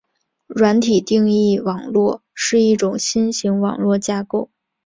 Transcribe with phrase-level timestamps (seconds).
[0.47, 4.49] 软体定义网路是一种新型网络架构。